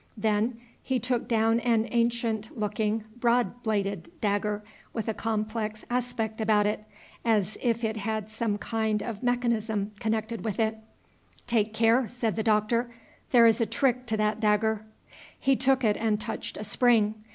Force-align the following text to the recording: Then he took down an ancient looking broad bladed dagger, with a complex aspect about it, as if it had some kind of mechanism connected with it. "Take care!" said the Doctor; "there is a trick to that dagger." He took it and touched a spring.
Then 0.17 0.59
he 0.81 0.97
took 0.99 1.27
down 1.27 1.59
an 1.59 1.87
ancient 1.91 2.57
looking 2.57 3.03
broad 3.17 3.61
bladed 3.61 4.11
dagger, 4.19 4.63
with 4.93 5.07
a 5.07 5.13
complex 5.13 5.85
aspect 5.91 6.41
about 6.41 6.65
it, 6.65 6.85
as 7.23 7.55
if 7.61 7.83
it 7.83 7.97
had 7.97 8.27
some 8.31 8.57
kind 8.57 9.03
of 9.03 9.21
mechanism 9.21 9.91
connected 9.99 10.43
with 10.43 10.59
it. 10.59 10.79
"Take 11.45 11.75
care!" 11.75 12.09
said 12.09 12.35
the 12.35 12.41
Doctor; 12.41 12.89
"there 13.29 13.45
is 13.45 13.61
a 13.61 13.67
trick 13.67 14.07
to 14.07 14.17
that 14.17 14.39
dagger." 14.39 14.87
He 15.39 15.55
took 15.55 15.83
it 15.83 15.97
and 15.97 16.19
touched 16.19 16.57
a 16.57 16.63
spring. 16.63 17.13